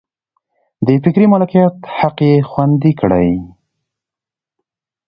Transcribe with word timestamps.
د 0.85 0.87
فکري 1.03 1.25
مالکیت 1.33 1.75
حق 1.97 2.17
یې 2.27 2.33
خوندي 2.49 2.93
کړي. 2.99 3.31